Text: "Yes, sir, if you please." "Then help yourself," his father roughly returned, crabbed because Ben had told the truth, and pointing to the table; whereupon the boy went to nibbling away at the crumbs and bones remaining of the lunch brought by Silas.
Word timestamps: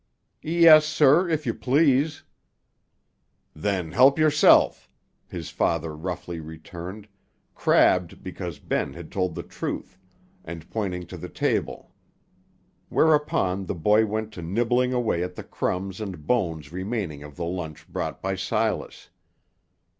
"Yes, 0.41 0.85
sir, 0.87 1.29
if 1.29 1.45
you 1.45 1.53
please." 1.53 2.23
"Then 3.55 3.91
help 3.91 4.17
yourself," 4.17 4.89
his 5.27 5.51
father 5.51 5.95
roughly 5.95 6.39
returned, 6.39 7.07
crabbed 7.53 8.23
because 8.23 8.57
Ben 8.57 8.93
had 8.93 9.11
told 9.11 9.35
the 9.35 9.43
truth, 9.43 9.99
and 10.43 10.67
pointing 10.71 11.05
to 11.05 11.17
the 11.17 11.29
table; 11.29 11.93
whereupon 12.89 13.67
the 13.67 13.75
boy 13.75 14.07
went 14.07 14.33
to 14.33 14.41
nibbling 14.41 14.91
away 14.91 15.21
at 15.21 15.35
the 15.35 15.43
crumbs 15.43 16.01
and 16.01 16.25
bones 16.25 16.71
remaining 16.71 17.21
of 17.21 17.35
the 17.35 17.45
lunch 17.45 17.87
brought 17.87 18.23
by 18.23 18.33
Silas. 18.35 19.09